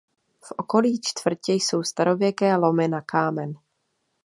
[0.43, 3.53] V okolí čtvrtě jsou starověké lomy na kámen.